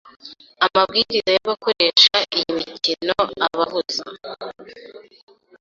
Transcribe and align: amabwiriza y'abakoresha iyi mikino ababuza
amabwiriza 0.65 1.29
y'abakoresha 1.37 2.15
iyi 2.37 2.49
mikino 2.59 3.13
ababuza 3.45 4.03